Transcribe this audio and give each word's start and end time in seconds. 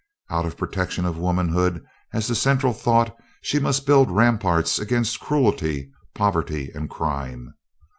Out 0.31 0.47
of 0.47 0.57
protection 0.57 1.05
of 1.05 1.19
womanhood 1.19 1.85
as 2.11 2.25
the 2.27 2.33
central 2.33 2.73
thought, 2.73 3.15
she 3.43 3.59
must 3.59 3.85
build 3.85 4.09
ramparts 4.09 4.79
against 4.79 5.19
cruelty, 5.19 5.91
poverty, 6.15 6.71
and 6.73 6.89
crime. 6.89 7.53